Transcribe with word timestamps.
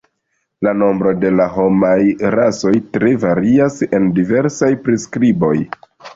La 0.67 0.71
nombro 0.83 1.11
de 1.23 1.29
homaj 1.57 1.91
rasoj 2.37 2.73
tre 2.97 3.13
varias 3.27 3.79
en 4.01 4.09
diversaj 4.19 4.73
priskriboj. 4.89 5.55